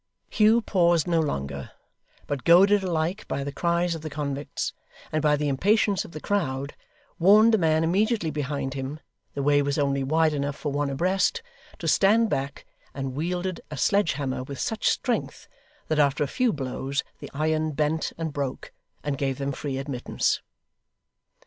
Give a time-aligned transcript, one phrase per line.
[0.31, 1.69] Hugh paused no longer,
[2.25, 4.73] but goaded alike by the cries of the convicts,
[5.11, 6.73] and by the impatience of the crowd,
[7.19, 8.99] warned the man immediately behind him
[9.35, 11.43] the way was only wide enough for one abreast
[11.77, 15.47] to stand back, and wielded a sledge hammer with such strength,
[15.87, 18.73] that after a few blows the iron bent and broke,
[19.03, 20.41] and gave them free admittance.